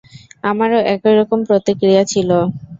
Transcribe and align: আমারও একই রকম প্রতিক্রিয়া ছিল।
আমারও 0.43 0.79
একই 0.93 1.13
রকম 1.19 1.39
প্রতিক্রিয়া 1.49 2.03
ছিল। 2.11 2.29